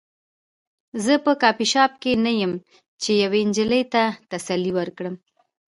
[1.03, 2.53] زه په کافي شاپ کې نه یم
[3.01, 5.15] چې یوې نجلۍ ته تسلي ورکړم